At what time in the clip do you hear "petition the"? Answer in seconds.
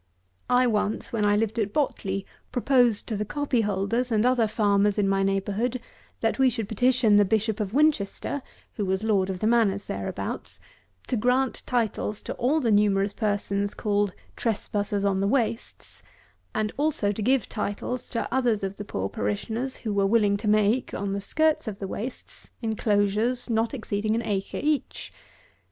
6.67-7.23